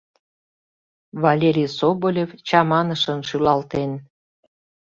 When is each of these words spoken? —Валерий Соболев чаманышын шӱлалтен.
—Валерий 1.23 1.71
Соболев 1.77 2.29
чаманышын 2.47 3.19
шӱлалтен. 3.27 3.91